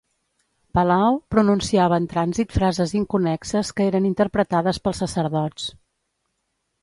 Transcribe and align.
Palao 0.77 1.11
pronunciava 1.33 1.99
en 2.03 2.07
trànsit 2.13 2.55
frases 2.55 2.95
inconnexes 3.01 3.71
que 3.81 3.87
eren 3.91 4.09
interpretades 4.11 4.79
pels 4.87 5.03
sacerdots. 5.05 5.69